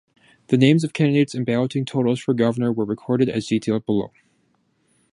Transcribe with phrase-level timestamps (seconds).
[0.47, 4.09] The names of candidates and balloting totals for governor were recorded as detailed below.